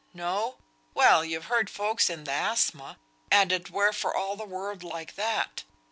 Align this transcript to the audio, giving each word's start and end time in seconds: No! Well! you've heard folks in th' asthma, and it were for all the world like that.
No! 0.15 0.55
Well! 0.95 1.23
you've 1.23 1.45
heard 1.45 1.69
folks 1.69 2.09
in 2.09 2.25
th' 2.25 2.29
asthma, 2.29 2.97
and 3.29 3.51
it 3.51 3.69
were 3.69 3.93
for 3.93 4.15
all 4.15 4.35
the 4.35 4.45
world 4.45 4.83
like 4.83 5.13
that. 5.13 5.63